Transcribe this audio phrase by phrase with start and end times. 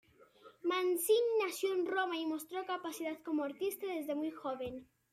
[0.63, 4.89] Mancini nació en Roma y mostró capacidad como artista desde muy joven.